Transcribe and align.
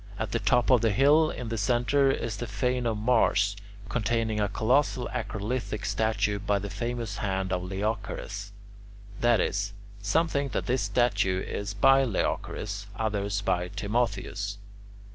At 0.17 0.31
the 0.31 0.39
top 0.39 0.71
of 0.71 0.81
the 0.81 0.89
hill, 0.89 1.29
in 1.29 1.49
the 1.49 1.59
centre, 1.59 2.09
is 2.09 2.37
the 2.37 2.47
fane 2.47 2.87
of 2.87 2.97
Mars, 2.97 3.55
containing 3.87 4.39
a 4.41 4.49
colossal 4.49 5.07
acrolithic 5.13 5.85
statue 5.85 6.39
by 6.39 6.57
the 6.57 6.71
famous 6.71 7.17
hand 7.17 7.53
of 7.53 7.61
Leochares. 7.61 8.51
That 9.19 9.39
is, 9.39 9.73
some 10.01 10.27
think 10.27 10.53
that 10.53 10.65
this 10.65 10.81
statue 10.81 11.43
is 11.43 11.75
by 11.75 12.03
Leochares, 12.03 12.87
others 12.95 13.41
by 13.41 13.67
Timotheus. 13.67 14.57